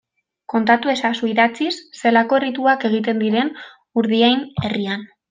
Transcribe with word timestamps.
Kontatu 0.51 0.91
ezazu 0.93 1.27
idatziz 1.31 1.73
zelako 1.99 2.39
errituak 2.41 2.87
egiten 2.91 3.21
diren 3.25 3.53
Urdiain 4.03 4.43
herrian. 4.65 5.07